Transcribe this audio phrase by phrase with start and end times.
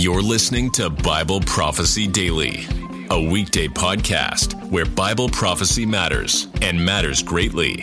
[0.00, 2.68] You're listening to Bible Prophecy Daily,
[3.10, 7.82] a weekday podcast where Bible prophecy matters and matters greatly.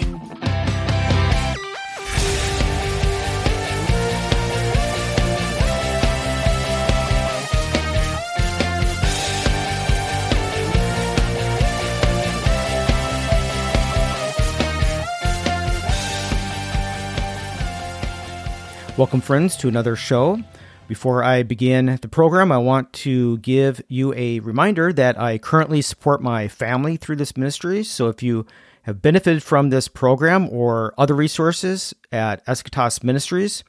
[18.96, 20.40] Welcome, friends, to another show.
[20.88, 25.82] Before I begin the program, I want to give you a reminder that I currently
[25.82, 27.84] support my family through this ministry.
[27.84, 28.46] So if you
[28.84, 33.64] have benefited from this program or other resources at Eschatos Ministries,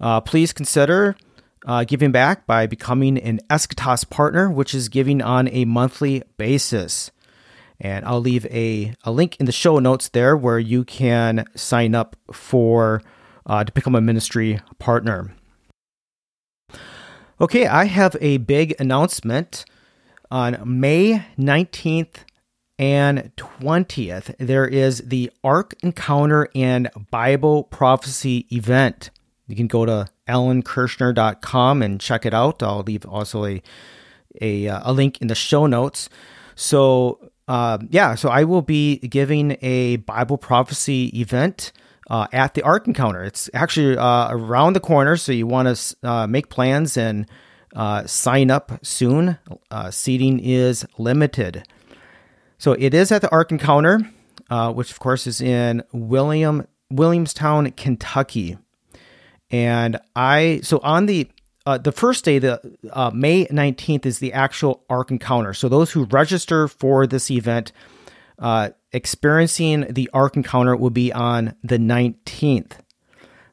[0.00, 1.16] uh, please consider
[1.66, 7.10] uh, giving back by becoming an Eschatos partner, which is giving on a monthly basis.
[7.80, 11.96] And I'll leave a, a link in the show notes there where you can sign
[11.96, 13.02] up for
[13.46, 15.34] uh, to become a ministry partner.
[17.38, 19.66] Okay, I have a big announcement
[20.30, 22.24] on May 19th
[22.78, 24.34] and 20th.
[24.38, 29.10] There is the Ark Encounter and Bible Prophecy event.
[29.48, 32.62] You can go to alankurschner.com and check it out.
[32.62, 33.62] I'll leave also a
[34.40, 36.08] a, uh, a link in the show notes.
[36.54, 41.72] So, uh, yeah, so I will be giving a Bible prophecy event
[42.08, 43.24] uh, at the Ark Encounter.
[43.24, 47.26] It's actually uh, around the corner, so you want to uh, make plans and
[47.74, 49.38] uh, sign up soon.
[49.70, 51.64] Uh, seating is limited.
[52.58, 54.00] So it is at the Ark Encounter,
[54.48, 58.56] uh, which of course is in William Williamstown, Kentucky.
[59.50, 61.28] And I so on the
[61.64, 62.60] the first day, the
[63.12, 65.52] May nineteenth is the actual Ark Encounter.
[65.52, 67.72] So those who register for this event
[68.38, 72.72] uh, experiencing the Ark Encounter will be on the 19th,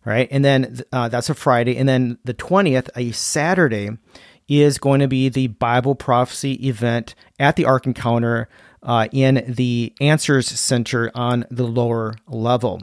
[0.05, 0.27] right?
[0.31, 1.77] And then uh, that's a Friday.
[1.77, 3.89] And then the 20th, a Saturday,
[4.47, 8.49] is going to be the Bible Prophecy event at the Ark Encounter
[8.81, 12.81] uh, in the Answers Center on the lower level.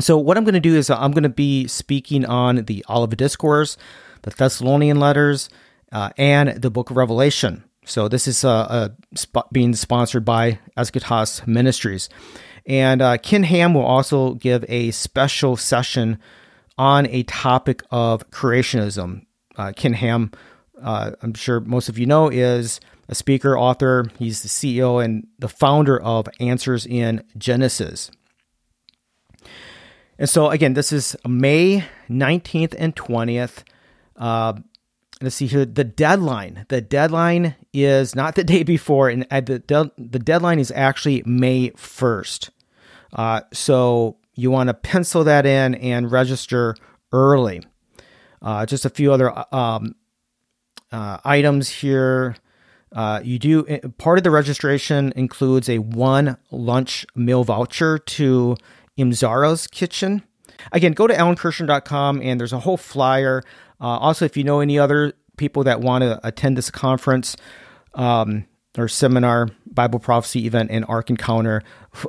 [0.00, 3.18] So, what I'm going to do is I'm going to be speaking on the Olivet
[3.18, 3.76] Discourse,
[4.22, 5.48] the Thessalonian letters,
[5.92, 7.64] uh, and the book of Revelation.
[7.86, 12.08] So this is uh, sp- being sponsored by Eschatos Ministries.
[12.66, 16.18] And uh, Ken Ham will also give a special session
[16.78, 19.26] on a topic of creationism.
[19.56, 20.32] Uh, Ken Ham,
[20.82, 24.06] uh, I'm sure most of you know, is a speaker, author.
[24.18, 28.10] He's the CEO and the founder of Answers in Genesis.
[30.18, 33.64] And so, again, this is May 19th and 20th.
[35.20, 35.64] Uh, let's see here.
[35.64, 36.66] The deadline.
[36.68, 41.70] The deadline is not the day before and the, de- the deadline is actually may
[41.70, 42.50] 1st
[43.14, 46.74] uh, so you want to pencil that in and register
[47.12, 47.62] early.
[48.42, 49.94] Uh, just a few other um,
[50.92, 52.36] uh, items here.
[52.92, 58.56] Uh, you do eh, part of the registration includes a one lunch meal voucher to
[58.98, 60.22] Emzara's kitchen.
[60.72, 63.42] Again go to alankurschner.com and there's a whole flyer
[63.80, 67.36] uh, also, if you know any other people that want to attend this conference
[67.94, 68.46] um,
[68.78, 71.62] or seminar, Bible prophecy event, and Ark Encounter,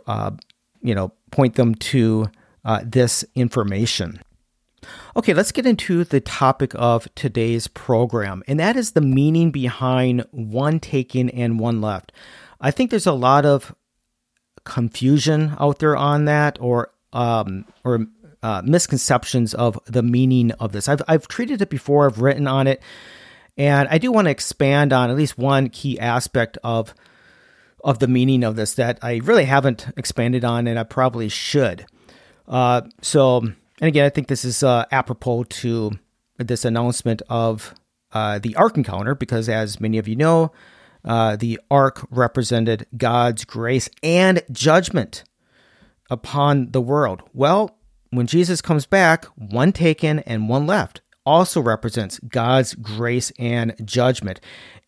[0.08, 0.32] uh,
[0.82, 2.28] you know, point them to
[2.64, 4.22] uh, this information.
[5.16, 10.26] Okay, let's get into the topic of today's program, and that is the meaning behind
[10.32, 12.12] one taken and one left.
[12.62, 13.76] I think there's a lot of
[14.64, 18.06] confusion out there on that, or um, or
[18.46, 20.88] uh, misconceptions of the meaning of this.
[20.88, 22.80] I've, I've treated it before, I've written on it,
[23.58, 26.94] and I do want to expand on at least one key aspect of
[27.84, 31.88] of the meaning of this that I really haven't expanded on, and I probably should.
[32.48, 35.92] Uh, so, and again, I think this is uh, apropos to
[36.38, 37.74] this announcement of
[38.12, 40.52] uh, the Ark encounter, because as many of you know,
[41.04, 45.24] uh, the Ark represented God's grace and judgment
[46.12, 47.24] upon the world.
[47.34, 47.76] Well,
[48.16, 54.40] when Jesus comes back, one taken and one left also represents God's grace and judgment.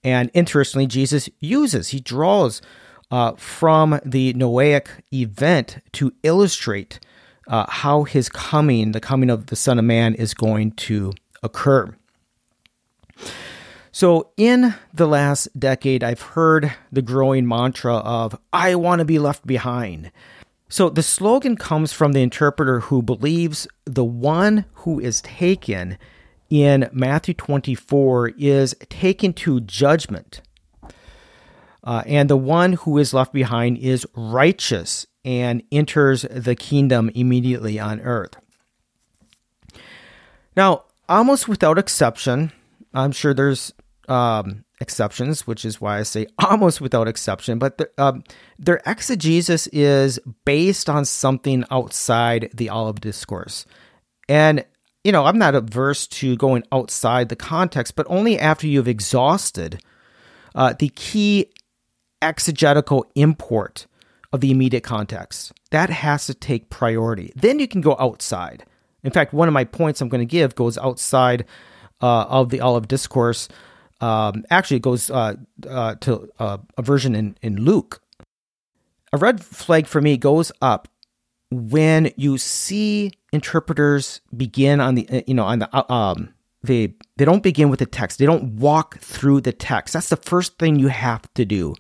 [0.03, 2.61] And interestingly, Jesus uses, he draws
[3.09, 6.99] uh, from the Noahic event to illustrate
[7.47, 11.95] uh, how his coming, the coming of the Son of Man, is going to occur.
[13.91, 19.17] So, in the last decade, I've heard the growing mantra of, I want to be
[19.17, 20.11] left behind.
[20.69, 25.97] So the slogan comes from the interpreter who believes the one who is taken
[26.49, 30.41] in Matthew 24 is taken to judgment.
[31.83, 37.79] Uh, and the one who is left behind is righteous and enters the kingdom immediately
[37.79, 38.35] on earth.
[40.55, 42.51] Now, almost without exception,
[42.93, 43.73] I'm sure there's
[44.09, 47.59] um, exceptions, which is why I say almost without exception.
[47.59, 48.23] But the, um,
[48.59, 53.65] their exegesis is based on something outside the Olivet Discourse,
[54.29, 54.65] and
[55.03, 59.81] you know I'm not averse to going outside the context, but only after you've exhausted
[60.55, 61.51] uh, the key
[62.21, 63.87] exegetical import
[64.33, 65.53] of the immediate context.
[65.71, 67.31] That has to take priority.
[67.35, 68.65] Then you can go outside.
[69.03, 71.45] In fact, one of my points I'm going to give goes outside
[72.01, 73.47] uh, of the Olivet Discourse.
[73.99, 75.35] Um, actually, it goes uh,
[75.67, 78.01] uh, to uh, a version in, in Luke.
[79.13, 80.87] A red flag for me goes up
[81.49, 87.23] when you see interpreters begin on the you know on the uh, um they they
[87.23, 88.19] don't begin with the text.
[88.19, 89.93] They don't walk through the text.
[89.93, 91.75] That's the first thing you have to do.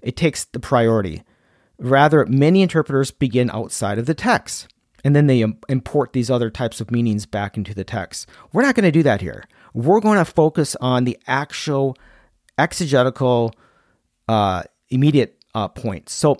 [0.00, 1.24] It takes the priority.
[1.78, 4.68] Rather, many interpreters begin outside of the text
[5.04, 8.26] and then they import these other types of meanings back into the text.
[8.52, 9.44] We're not going to do that here.
[9.74, 11.96] We're going to focus on the actual
[12.56, 13.52] exegetical
[14.28, 16.12] uh, immediate uh, points.
[16.14, 16.38] So,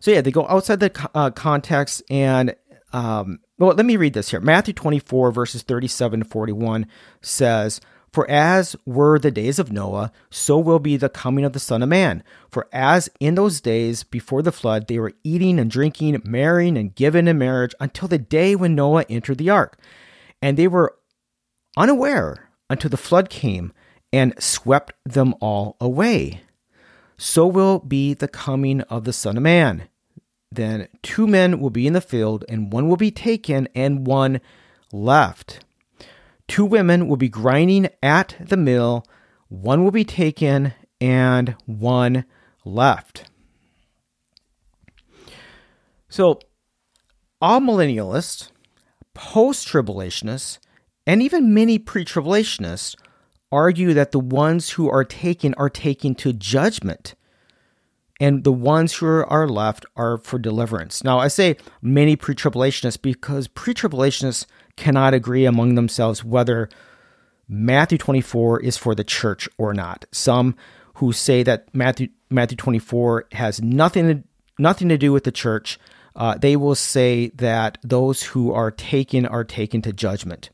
[0.00, 2.56] so yeah, they go outside the uh, context and
[2.92, 4.40] um, well, let me read this here.
[4.40, 6.86] Matthew 24 verses 37 to 41
[7.20, 7.80] says,
[8.12, 11.82] for as were the days of Noah, so will be the coming of the Son
[11.82, 12.22] of Man.
[12.50, 16.94] For as in those days before the flood, they were eating and drinking, marrying and
[16.94, 19.78] giving in marriage until the day when Noah entered the ark.
[20.42, 20.94] And they were
[21.76, 23.72] unaware until the flood came
[24.12, 26.42] and swept them all away.
[27.16, 29.88] So will be the coming of the Son of Man.
[30.50, 34.40] Then two men will be in the field, and one will be taken, and one
[34.92, 35.64] left.
[36.46, 39.06] Two women will be grinding at the mill,
[39.48, 42.26] one will be taken, and one
[42.64, 43.30] left.
[46.10, 46.40] So,
[47.40, 48.50] amillennialists,
[49.14, 50.58] post tribulationists,
[51.06, 52.94] and even many pre tribulationists
[53.50, 57.14] argue that the ones who are taken are taken to judgment
[58.22, 61.02] and the ones who are left are for deliverance.
[61.02, 64.46] Now, I say many pre tribulationists because pre tribulationists
[64.76, 66.68] cannot agree among themselves whether
[67.48, 70.04] Matthew 24 is for the church or not.
[70.12, 70.54] Some
[70.94, 74.22] who say that Matthew Matthew 24 has nothing to,
[74.56, 75.78] nothing to do with the church,
[76.14, 80.50] uh, they will say that those who are taken are taken to judgment.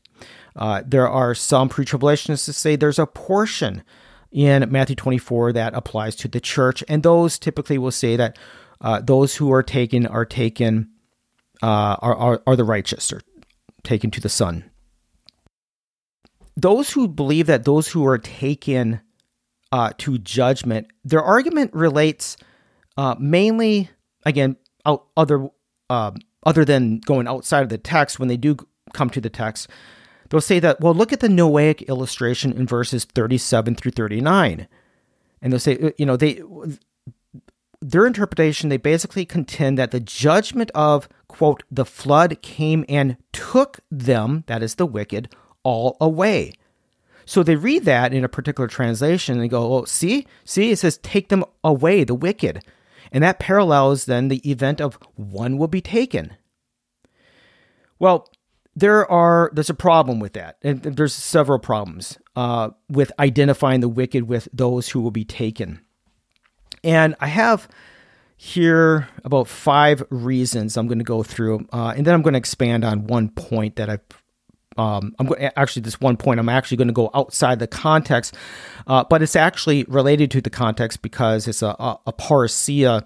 [0.55, 3.83] Uh, there are some pre-tribulationists that say there's a portion
[4.31, 8.37] in Matthew 24 that applies to the church, and those typically will say that
[8.81, 10.89] uh, those who are taken are taken
[11.61, 13.21] uh, are, are, are the righteous or
[13.83, 14.69] taken to the Son.
[16.55, 19.01] Those who believe that those who are taken
[19.71, 22.37] uh, to judgment, their argument relates
[22.97, 23.89] uh, mainly,
[24.25, 25.49] again, out, other
[25.89, 26.11] uh,
[26.43, 28.19] other than going outside of the text.
[28.19, 28.57] When they do
[28.93, 29.67] come to the text,
[30.29, 34.67] they'll say that, well, look at the Noahic illustration in verses thirty-seven through thirty-nine,
[35.41, 36.41] and they'll say, uh, you know, they
[37.81, 43.79] their interpretation, they basically contend that the judgment of, quote, the flood came and took
[43.89, 45.33] them, that is the wicked,
[45.63, 46.51] all away.
[47.25, 50.79] So they read that in a particular translation and they go, oh, see, see, it
[50.79, 52.63] says take them away, the wicked.
[53.13, 56.33] And that parallels then the event of one will be taken.
[57.97, 58.27] Well,
[58.79, 63.89] there are there's a problem with that, and there's several problems uh, with identifying the
[63.89, 65.81] wicked with those who will be taken.
[66.83, 67.67] And I have
[68.37, 72.39] here about five reasons I'm going to go through, uh, and then I'm going to
[72.39, 74.01] expand on one point that I've.
[74.77, 76.39] Um, I'm going actually this one point.
[76.39, 78.33] I'm actually going to go outside the context,
[78.87, 83.05] uh, but it's actually related to the context because it's a, a, a parousia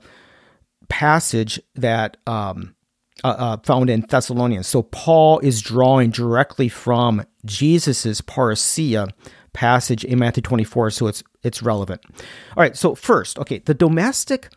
[0.87, 2.75] passage that um,
[3.23, 4.67] uh, uh, found in Thessalonians.
[4.67, 9.09] So Paul is drawing directly from Jesus's parousia
[9.53, 12.01] passage in Matthew 24, so it's it's relevant.
[12.07, 14.49] All right, so first, okay, the domestic,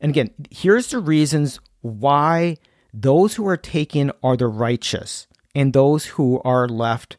[0.00, 2.58] and again, here's the reasons why
[2.92, 7.16] those who are taken are the righteous, and those who are left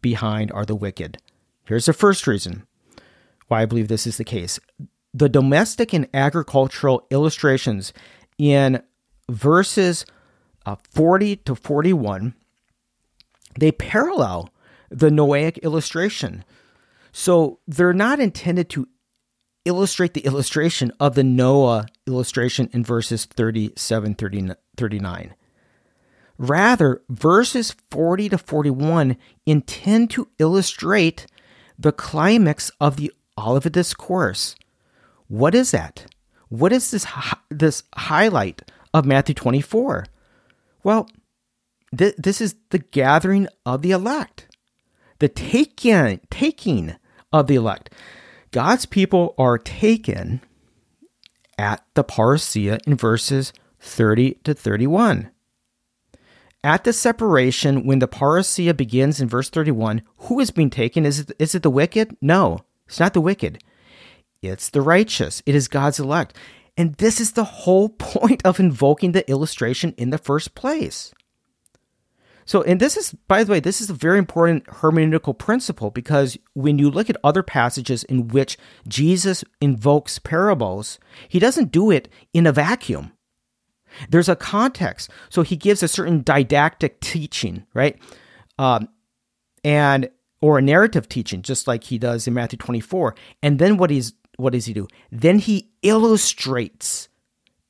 [0.00, 1.18] behind are the wicked.
[1.64, 2.66] Here's the first reason
[3.48, 4.60] why I believe this is the case.
[5.12, 7.92] The domestic and agricultural illustrations
[8.38, 8.82] in
[9.30, 10.04] verses
[10.66, 12.34] uh, 40 to 41
[13.58, 14.50] they parallel
[14.90, 16.44] the Noahic illustration.
[17.12, 18.88] So they're not intended to
[19.64, 24.14] illustrate the illustration of the Noah illustration in verses 37
[24.76, 25.34] 39.
[26.38, 31.26] Rather, verses 40 to 41 intend to illustrate
[31.78, 34.54] the climax of the Olivet Discourse.
[35.28, 36.06] What is that?
[36.48, 37.06] What is this,
[37.50, 40.04] this highlight of Matthew 24?
[40.86, 41.10] Well,
[41.98, 44.46] th- this is the gathering of the elect.
[45.18, 46.94] the taking, taking
[47.32, 47.90] of the elect.
[48.52, 50.42] God's people are taken
[51.58, 55.30] at the parousia in verses 30 to 31.
[56.62, 61.04] At the separation, when the parousia begins in verse 31, who is being taken?
[61.04, 62.16] Is it, is it the wicked?
[62.20, 63.60] No, it's not the wicked.
[64.40, 65.42] It's the righteous.
[65.46, 66.36] It is God's elect.
[66.76, 71.12] And this is the whole point of invoking the illustration in the first place.
[72.46, 76.38] So, and this is, by the way, this is a very important hermeneutical principle because
[76.54, 78.56] when you look at other passages in which
[78.86, 83.12] Jesus invokes parables, he doesn't do it in a vacuum.
[84.08, 85.10] There's a context.
[85.28, 88.00] So he gives a certain didactic teaching, right?
[88.58, 88.88] Um,
[89.64, 90.08] and
[90.40, 93.16] or a narrative teaching, just like he does in Matthew 24.
[93.42, 94.86] And then what he's what does he do?
[95.10, 97.08] Then he illustrates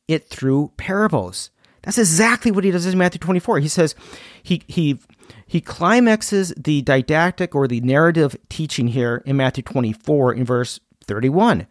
[0.08, 1.50] it through parables.
[1.82, 3.60] That's exactly what he does in Matthew 24.
[3.60, 3.94] He says
[4.42, 4.98] he he
[5.46, 11.66] he climaxes the didactic or the narrative teaching here in Matthew 24 in verse 31.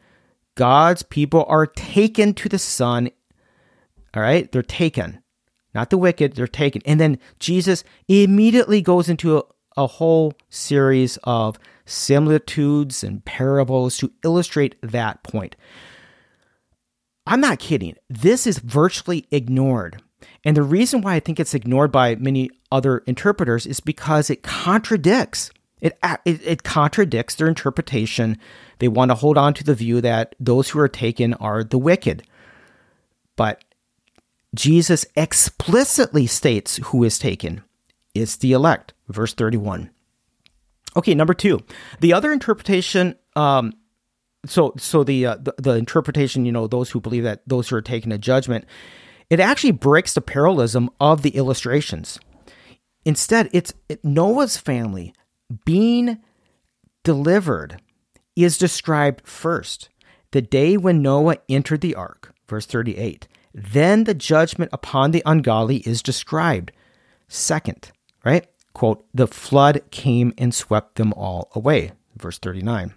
[0.55, 3.09] God's people are taken to the Son.
[4.13, 5.21] All right, they're taken.
[5.73, 6.81] Not the wicked, they're taken.
[6.85, 9.43] And then Jesus immediately goes into a,
[9.75, 15.55] a whole series of similitudes and parables to illustrate that point.
[17.27, 17.95] I'm not kidding.
[18.09, 20.01] This is virtually ignored.
[20.43, 24.43] And the reason why I think it's ignored by many other interpreters is because it
[24.43, 25.51] contradicts.
[25.81, 28.37] It, it, it contradicts their interpretation.
[28.79, 31.77] They want to hold on to the view that those who are taken are the
[31.77, 32.23] wicked.
[33.35, 33.63] But
[34.53, 37.63] Jesus explicitly states who is taken.
[38.13, 38.93] It's the elect.
[39.09, 39.89] Verse 31.
[40.95, 41.59] Okay, number two.
[41.99, 43.73] The other interpretation um,
[44.47, 47.75] so so the, uh, the, the interpretation you know those who believe that those who
[47.75, 48.65] are taking a judgment
[49.29, 52.19] it actually breaks the parallelism of the illustrations.
[53.03, 55.13] Instead it's it, noah's family
[55.65, 56.19] being
[57.03, 57.81] delivered
[58.35, 59.89] is described first.
[60.31, 65.77] The day when noah entered the ark verse 38 then the judgment upon the ungodly
[65.77, 66.71] is described
[67.27, 67.91] second
[68.23, 72.94] right quote the flood came and swept them all away verse 39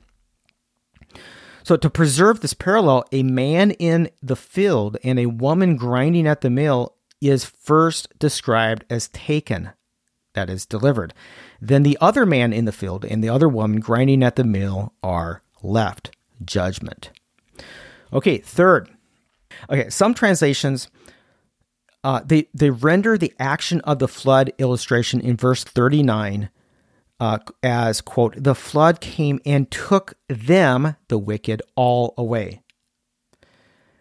[1.69, 6.41] so, to preserve this parallel, a man in the field and a woman grinding at
[6.41, 9.73] the mill is first described as taken,
[10.33, 11.13] that is, delivered.
[11.61, 14.95] Then the other man in the field and the other woman grinding at the mill
[15.03, 17.11] are left, judgment.
[18.15, 18.89] Okay, third.
[19.69, 20.89] Okay, some translations
[22.05, 26.51] uh, they they render the action of the flood illustration in verse 39
[27.21, 32.63] uh, as, quote, the flood came and took them, the wicked, all away.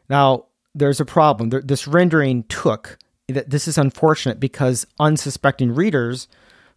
[0.10, 1.50] Now, there's a problem.
[1.50, 6.28] This rendering took, this is unfortunate because unsuspecting readers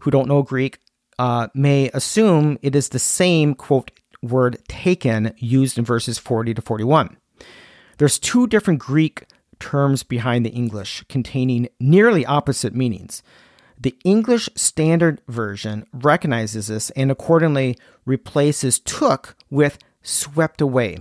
[0.01, 0.79] who don't know Greek
[1.19, 3.91] uh, may assume it is the same, quote,
[4.23, 7.17] word taken used in verses 40 to 41.
[7.99, 9.27] There's two different Greek
[9.61, 13.23] terms behind the English containing nearly opposite meanings.
[13.79, 20.99] The English Standard Version recognizes this and accordingly replaces took with swept away.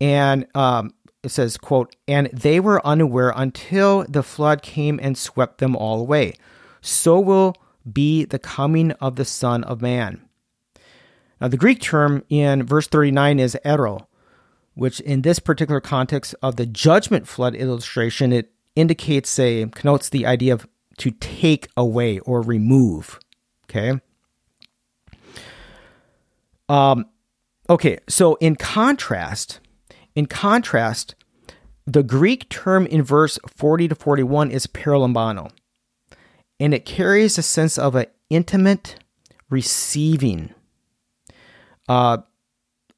[0.00, 5.58] And um, it says, quote, and they were unaware until the flood came and swept
[5.58, 6.34] them all away.
[6.80, 7.56] So will
[7.90, 10.22] be the coming of the Son of Man.
[11.40, 14.06] Now, the Greek term in verse 39 is airo,
[14.80, 20.24] which in this particular context of the judgment flood illustration, it indicates a connotes the
[20.24, 23.20] idea of to take away or remove.
[23.64, 24.00] Okay.
[26.70, 27.04] Um,
[27.68, 29.60] okay, so in contrast,
[30.14, 31.14] in contrast,
[31.86, 35.50] the Greek term in verse 40 to 41 is paralambano,
[36.58, 38.96] and it carries a sense of an intimate
[39.50, 40.54] receiving.
[41.86, 42.16] Uh,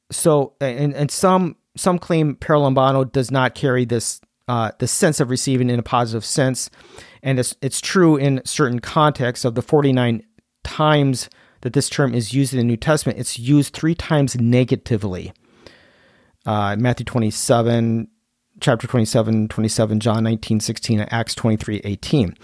[0.09, 5.29] so, and, and some some claim paralambano does not carry this uh, the sense of
[5.29, 6.69] receiving in a positive sense.
[7.21, 10.21] And it's, it's true in certain contexts of the 49
[10.63, 11.29] times
[11.61, 15.31] that this term is used in the New Testament, it's used three times negatively.
[16.45, 18.09] Uh, Matthew 27,
[18.59, 22.35] chapter 27, 27, John 19, 16, and Acts 23, 18.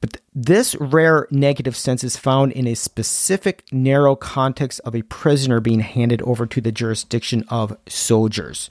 [0.00, 5.02] But th- this rare negative sense is found in a specific narrow context of a
[5.02, 8.70] prisoner being handed over to the jurisdiction of soldiers.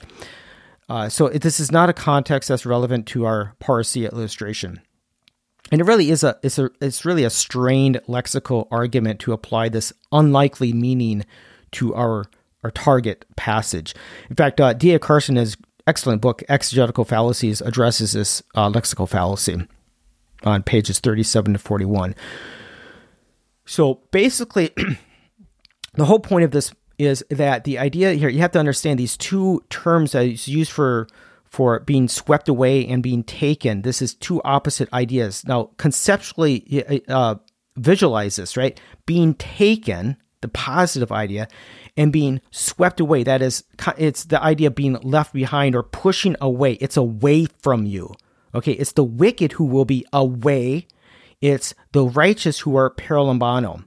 [0.88, 4.80] Uh, so this is not a context that's relevant to our parousia illustration.
[5.70, 9.68] And it really is a it's a it's really a strained lexical argument to apply
[9.68, 11.26] this unlikely meaning
[11.72, 12.24] to our
[12.64, 13.94] our target passage.
[14.30, 14.98] In fact, uh, D.A.
[14.98, 15.56] Carson, his
[15.88, 19.66] excellent book Exegetical Fallacies, addresses this uh, lexical fallacy
[20.44, 22.14] on pages 37 to 41.
[23.64, 24.70] So basically,
[25.94, 29.16] the whole point of this is that the idea here you have to understand these
[29.16, 31.08] two terms that is used for
[31.44, 33.82] for being swept away and being taken.
[33.82, 35.46] This is two opposite ideas.
[35.46, 37.36] Now, conceptually, uh,
[37.76, 38.78] visualize this, right?
[39.06, 41.48] Being taken, the positive idea,
[41.96, 43.22] and being swept away.
[43.22, 43.64] That is,
[43.96, 46.74] it's the idea of being left behind or pushing away.
[46.74, 48.14] It's away from you.
[48.54, 50.86] Okay, it's the wicked who will be away.
[51.40, 53.84] It's the righteous who are paralambano.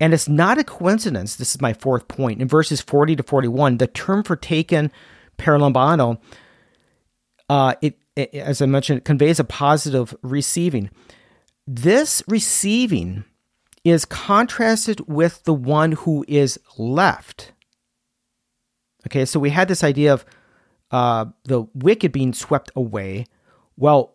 [0.00, 1.36] And it's not a coincidence.
[1.36, 2.40] This is my fourth point.
[2.40, 4.92] In verses 40 to 41, the term for taken,
[5.38, 6.18] paralambano,
[7.48, 10.90] uh, it, it, as I mentioned, conveys a positive receiving.
[11.66, 13.24] This receiving
[13.90, 17.52] is contrasted with the one who is left.
[19.06, 20.24] Okay, so we had this idea of
[20.90, 23.26] uh, the wicked being swept away.
[23.76, 24.12] Well,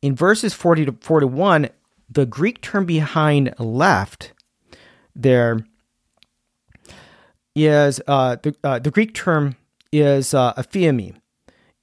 [0.00, 1.68] in verses 40 to 41,
[2.10, 4.32] the Greek term behind left
[5.14, 5.60] there
[7.54, 9.56] is uh, the, uh, the Greek term
[9.92, 11.14] is uh, aphiemi.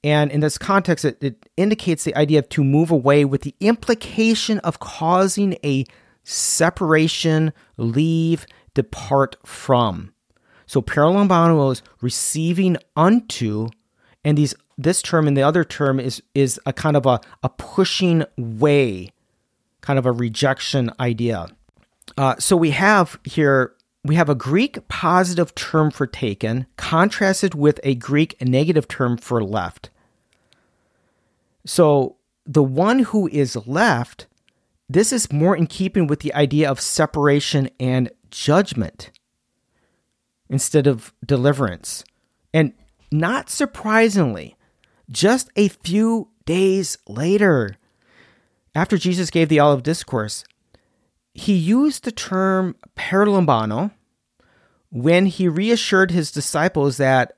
[0.04, 3.56] And in this context, it, it indicates the idea of to move away with the
[3.60, 5.86] implication of causing a
[6.24, 10.14] separation, leave, depart from.
[10.66, 13.70] So paralambano is receiving unto,
[14.24, 17.50] and these this term and the other term is is a kind of a, a
[17.50, 19.12] pushing way,
[19.82, 21.48] kind of a rejection idea.
[22.18, 23.74] Uh, so we have here
[24.04, 29.44] we have a Greek positive term for taken contrasted with a Greek negative term for
[29.44, 29.90] left.
[31.66, 34.28] So the one who is left,
[34.90, 39.12] this is more in keeping with the idea of separation and judgment
[40.50, 42.04] instead of deliverance.
[42.54, 42.74] And
[43.12, 44.56] not surprisingly,
[45.12, 47.76] just a few days later,
[48.74, 50.44] after Jesus gave the Olivet Discourse,
[51.34, 53.92] he used the term paralambano
[54.92, 57.34] when he reassured his disciples that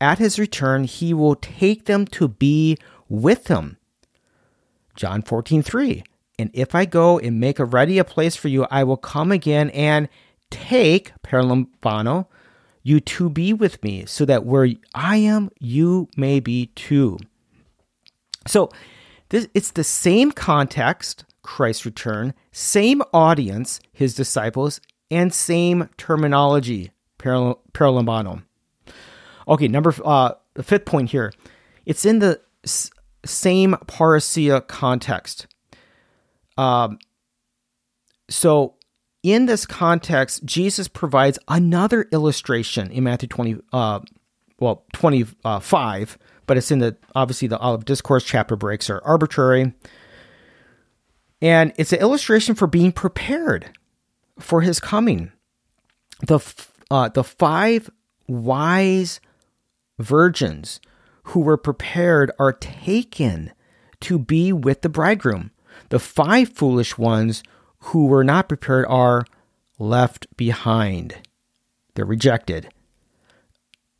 [0.00, 2.76] at his return he will take them to be
[3.08, 3.78] with him.
[4.94, 6.04] John 14, 3.
[6.38, 9.30] And if I go and make a ready a place for you, I will come
[9.30, 10.08] again and
[10.50, 12.26] take, paralambano,
[12.82, 17.18] you to be with me, so that where I am, you may be too.
[18.46, 18.70] So
[19.30, 28.42] this it's the same context, Christ's return, same audience, his disciples, and same terminology, paralambano.
[29.48, 31.32] Okay, number uh, the fifth point here.
[31.86, 32.90] It's in the s-
[33.24, 35.46] same parousia context.
[36.56, 36.98] Um,
[38.28, 38.74] so
[39.22, 44.00] in this context, Jesus provides another illustration in Matthew 20, uh,
[44.60, 49.72] well, 25, but it's in the, obviously, the Olivet Discourse chapter breaks are arbitrary.
[51.40, 53.70] And it's an illustration for being prepared
[54.38, 55.32] for his coming.
[56.26, 56.40] The,
[56.90, 57.90] uh, the five
[58.28, 59.20] wise
[59.98, 60.80] virgins
[61.24, 63.52] who were prepared are taken
[64.00, 65.50] to be with the bridegroom.
[65.88, 67.42] The five foolish ones
[67.78, 69.24] who were not prepared are
[69.78, 71.16] left behind.
[71.94, 72.68] They're rejected.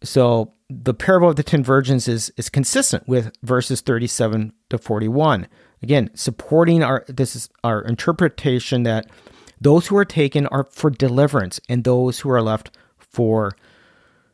[0.03, 5.47] So the parable of the ten virgins is, is consistent with verses 37 to 41.
[5.83, 9.07] Again, supporting our this is our interpretation that
[9.61, 13.57] those who are taken are for deliverance and those who are left for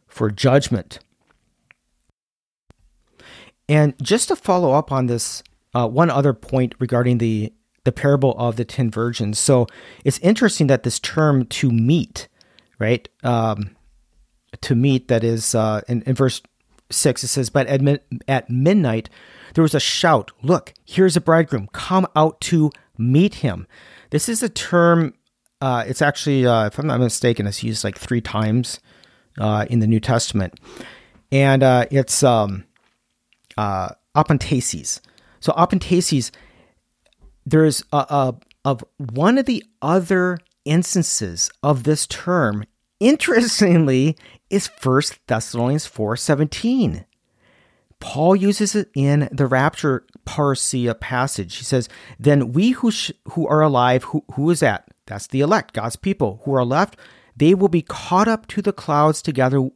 [0.06, 1.00] for judgment.
[3.68, 5.42] And just to follow up on this,
[5.74, 7.52] uh, one other point regarding the
[7.84, 9.38] the parable of the ten virgins.
[9.38, 9.66] So
[10.04, 12.28] it's interesting that this term "to meet,"
[12.78, 13.08] right?
[13.22, 13.76] Um,
[14.60, 16.42] to meet that is uh, in, in verse
[16.90, 17.24] six.
[17.24, 19.08] It says, "But at, min- at midnight
[19.54, 20.30] there was a shout.
[20.42, 21.68] Look, here's a bridegroom.
[21.72, 23.66] Come out to meet him."
[24.10, 25.14] This is a term.
[25.60, 28.80] Uh, it's actually, uh, if I'm not mistaken, it's used like three times
[29.38, 30.58] uh, in the New Testament,
[31.30, 32.64] and uh, it's um,
[33.56, 35.00] uh, apantesis.
[35.40, 36.30] So apantesis,
[37.44, 42.64] there's a, a, of one of the other instances of this term.
[43.00, 44.16] Interestingly,
[44.50, 47.06] is First Thessalonians four seventeen.
[47.98, 51.56] Paul uses it in the rapture parousia passage.
[51.56, 54.88] He says, "Then we who sh- who are alive, who who is that?
[55.06, 56.98] That's the elect, God's people who are left.
[57.36, 59.70] They will be caught up to the clouds together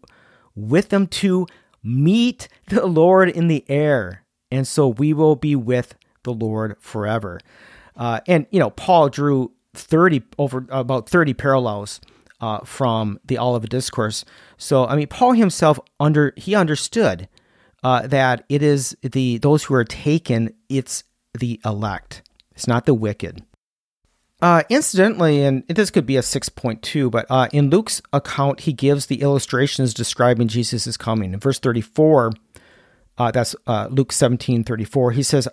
[0.54, 1.46] with them to
[1.82, 4.23] meet the Lord in the air.
[4.54, 7.40] And so we will be with the Lord forever.
[7.96, 12.00] Uh, and, you know, Paul drew 30 over about 30 parallels
[12.40, 14.24] uh, from the Olivet Discourse.
[14.56, 17.28] So, I mean, Paul himself under he understood
[17.82, 21.02] uh, that it is the those who are taken, it's
[21.36, 22.22] the elect.
[22.52, 23.42] It's not the wicked.
[24.40, 29.06] uh, incidentally, and this could be a 6.2, but uh, in Luke's account, he gives
[29.06, 31.32] the illustrations describing Jesus' coming.
[31.32, 32.32] In verse 34,
[33.18, 35.48] uh, that's uh, Luke 17 34, he says,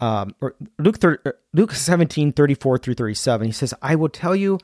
[0.00, 4.58] um, or Luke, uh, Luke 17 34 through 37, he says, I will tell you,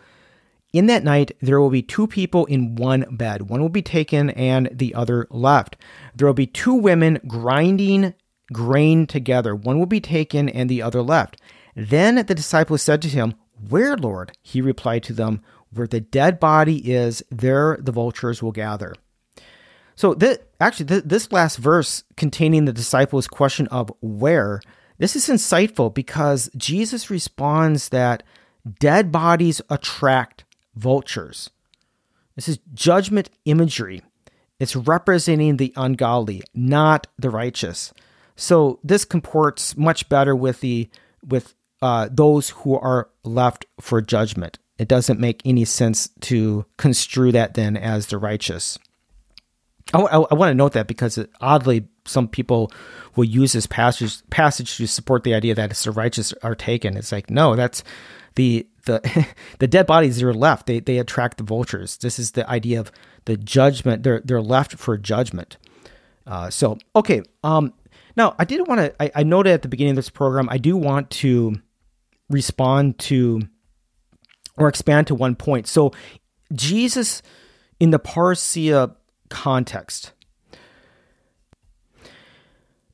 [0.72, 3.48] in that night there will be two people in one bed.
[3.48, 5.76] One will be taken and the other left.
[6.14, 8.14] There will be two women grinding
[8.52, 9.54] grain together.
[9.54, 11.40] One will be taken and the other left.
[11.76, 13.34] Then the disciples said to him,
[13.68, 14.36] Where, Lord?
[14.42, 15.42] He replied to them,
[15.72, 18.94] Where the dead body is, there the vultures will gather.
[19.96, 20.16] So,
[20.61, 24.61] actually, th- this last verse containing the disciples' question of where,
[24.98, 28.22] this is insightful because Jesus responds that
[28.80, 31.50] dead bodies attract vultures.
[32.35, 34.02] This is judgment imagery.
[34.59, 37.92] It's representing the ungodly, not the righteous.
[38.37, 40.88] So this comports much better with the
[41.26, 44.59] with uh, those who are left for judgment.
[44.78, 48.78] It doesn't make any sense to construe that then as the righteous.
[49.92, 52.72] I, I, I want to note that because it, oddly, some people
[53.16, 56.96] will use this passage passage to support the idea that it's the righteous are taken.
[56.96, 57.84] It's like no, that's
[58.34, 59.26] the the
[59.58, 60.66] the dead bodies that are left.
[60.66, 61.98] They they attract the vultures.
[61.98, 62.90] This is the idea of
[63.26, 64.02] the judgment.
[64.02, 65.56] They're they're left for judgment.
[66.26, 67.22] Uh, so okay.
[67.42, 67.74] Um,
[68.16, 69.02] now I did want to.
[69.02, 70.48] I, I noted at the beginning of this program.
[70.48, 71.60] I do want to
[72.30, 73.42] respond to
[74.56, 75.66] or expand to one point.
[75.66, 75.92] So
[76.52, 77.22] Jesus
[77.80, 78.94] in the parousia
[79.34, 80.12] context.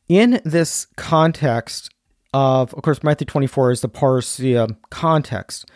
[0.09, 1.91] In this context
[2.33, 5.69] of, of course, Matthew 24 is the parousia context.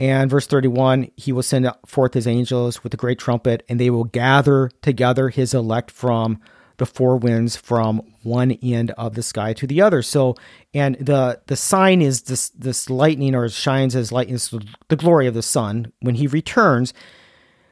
[0.00, 3.90] And verse 31, he will send forth his angels with a great trumpet, and they
[3.90, 6.40] will gather together his elect from
[6.76, 10.00] the four winds from one end of the sky to the other.
[10.00, 10.36] So,
[10.72, 14.38] and the the sign is this this lightning or shines as lightning,
[14.86, 16.94] the glory of the Son when he returns.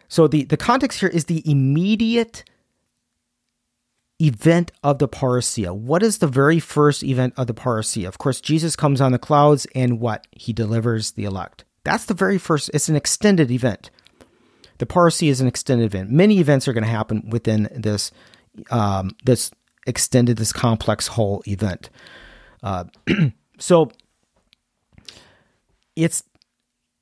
[0.08, 2.44] So the the context here is the immediate
[4.20, 5.74] event of the parousia.
[5.74, 8.08] What is the very first event of the parousia?
[8.08, 10.26] Of course, Jesus comes on the clouds and what?
[10.30, 11.64] He delivers the elect.
[11.84, 13.90] That's the very first, it's an extended event.
[14.78, 16.10] The parousia is an extended event.
[16.10, 18.10] Many events are going to happen within this
[18.70, 19.50] um, this
[19.86, 21.90] extended, this complex whole event.
[22.62, 22.84] Uh,
[23.58, 23.90] so
[25.94, 26.24] it's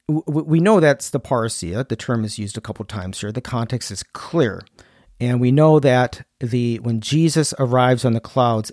[0.08, 1.88] we know that's the parousia.
[1.88, 3.32] The term is used a couple times here.
[3.32, 4.62] The context is clear,
[5.18, 8.70] and we know that the when Jesus arrives on the clouds,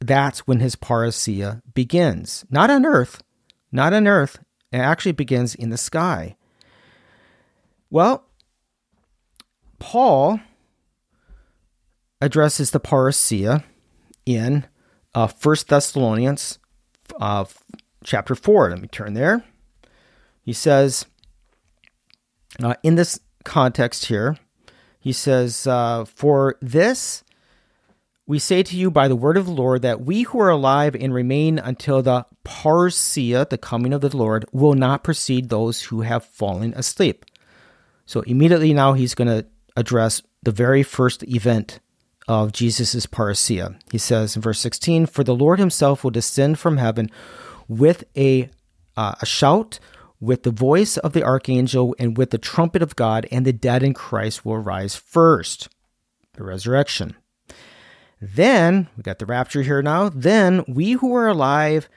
[0.00, 2.44] that's when his parousia begins.
[2.50, 3.22] Not on earth,
[3.70, 4.40] not on earth.
[4.72, 6.36] It actually begins in the sky.
[7.88, 8.26] Well,
[9.78, 10.40] Paul
[12.20, 13.62] addresses the parousia
[14.26, 14.66] in
[15.14, 16.58] uh, 1 Thessalonians
[17.20, 17.44] uh,
[18.02, 18.70] chapter 4.
[18.70, 19.44] Let me turn there.
[20.44, 21.06] He says,
[22.62, 24.36] uh, in this context here,
[25.00, 27.24] he says, uh, For this
[28.26, 30.94] we say to you by the word of the Lord that we who are alive
[30.94, 36.02] and remain until the parousia, the coming of the Lord, will not precede those who
[36.02, 37.24] have fallen asleep.
[38.06, 41.80] So immediately now he's going to address the very first event
[42.26, 43.78] of Jesus' parousia.
[43.90, 47.10] He says in verse 16, For the Lord himself will descend from heaven
[47.68, 48.48] with a,
[48.96, 49.78] uh, a shout,
[50.24, 53.82] with the voice of the archangel, and with the trumpet of God, and the dead
[53.82, 55.68] in Christ will rise first.
[56.34, 57.16] The resurrection.
[58.20, 60.08] Then, we got the rapture here now.
[60.08, 61.88] Then we who are alive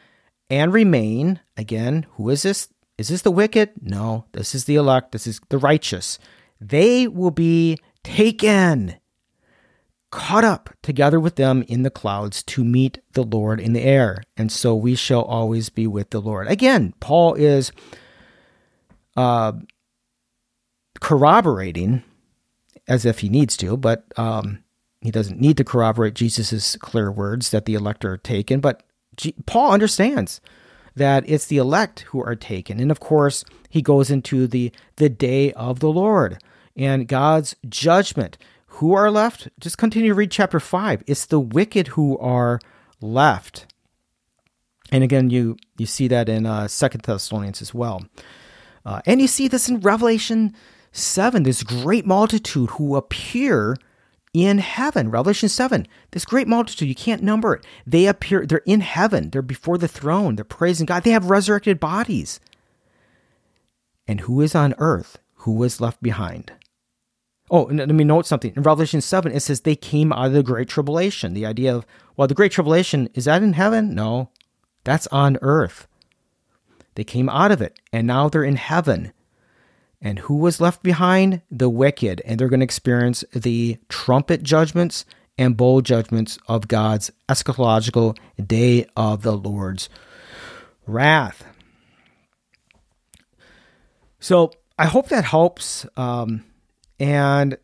[0.49, 2.69] and remain, again, who is this?
[2.97, 3.71] Is this the wicked?
[3.81, 5.11] No, this is the elect.
[5.11, 6.17] This is the righteous.
[6.59, 8.95] They will be taken
[10.09, 14.23] caught up together with them in the clouds to meet the Lord in the air.
[14.35, 16.47] And so we shall always be with the Lord.
[16.47, 17.71] Again, Paul is
[19.17, 19.53] uh,
[21.01, 22.03] corroborating
[22.88, 24.63] as if he needs to, but um,
[25.01, 28.62] he doesn't need to corroborate Jesus' clear words that the elect are taken.
[28.62, 28.84] But
[29.17, 30.39] G- Paul understands
[30.95, 32.80] that it's the elect who are taken.
[32.80, 36.41] And of course, he goes into the, the day of the Lord
[36.75, 38.38] and God's judgment
[38.77, 39.49] who are left?
[39.60, 41.03] Just continue to read chapter 5.
[41.08, 42.60] It's the wicked who are
[43.01, 43.65] left.
[44.91, 48.06] And again, you, you see that in uh, Second Thessalonians as well.
[48.88, 50.56] Uh, and you see this in Revelation
[50.93, 53.76] 7, this great multitude who appear
[54.34, 55.12] in heaven.
[55.12, 57.65] Revelation 7, this great multitude, you can't number it.
[57.86, 61.82] They appear, they're in heaven, they're before the throne, they're praising God, they have resurrected
[61.82, 62.39] bodies.
[64.08, 65.19] And who is on earth?
[65.41, 66.54] Who was left behind?
[67.52, 68.54] Oh, let me note something.
[68.56, 71.34] In Revelation 7, it says they came out of the Great Tribulation.
[71.34, 73.93] The idea of, well, the Great Tribulation, is that in heaven?
[73.93, 74.30] No,
[74.86, 75.88] that's on earth.
[76.97, 79.13] They came out of it, and now they're in heaven.
[80.01, 81.43] And who was left behind?
[81.51, 82.23] The wicked.
[82.25, 85.05] And they're going to experience the trumpet judgments
[85.38, 89.89] and bowl judgments of God's eschatological day of the Lord's
[90.88, 91.45] wrath.
[94.19, 95.86] So I hope that helps.
[95.97, 96.45] Um,
[96.99, 97.60] and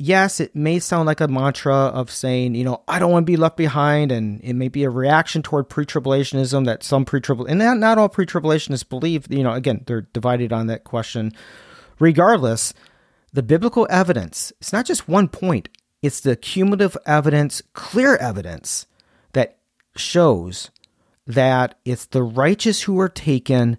[0.00, 3.30] yes, it may sound like a mantra of saying, you know, I don't want to
[3.30, 7.58] be left behind, and it may be a reaction toward pre-tribulationism that some pre-tribul and
[7.58, 9.30] not, not all pre-tribulationists believe.
[9.30, 11.32] You know, again, they're divided on that question.
[11.98, 12.72] Regardless,
[13.32, 15.68] the biblical evidence, it's not just one point,
[16.02, 18.86] it's the cumulative evidence, clear evidence
[19.32, 19.58] that
[19.94, 20.70] shows
[21.26, 23.76] that it's the righteous who are taken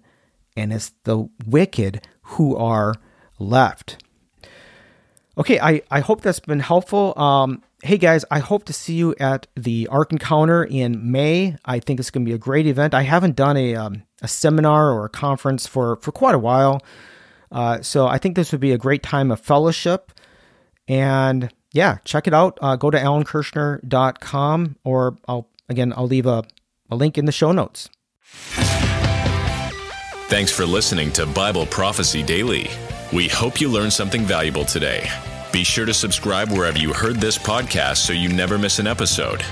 [0.56, 2.94] and it's the wicked who are
[3.38, 4.01] left.
[5.38, 7.18] Okay, I, I hope that's been helpful.
[7.18, 11.56] Um, hey guys, I hope to see you at the Ark Encounter in May.
[11.64, 12.92] I think it's going to be a great event.
[12.92, 16.82] I haven't done a, um, a seminar or a conference for, for quite a while.
[17.50, 20.12] Uh, so I think this would be a great time of fellowship.
[20.86, 22.58] And yeah, check it out.
[22.60, 26.44] Uh, go to alankurschner.com or I'll, again, I'll leave a,
[26.90, 27.88] a link in the show notes.
[30.28, 32.68] Thanks for listening to Bible Prophecy Daily.
[33.12, 35.06] We hope you learned something valuable today.
[35.52, 39.44] Be sure to subscribe wherever you heard this podcast so you never miss an episode.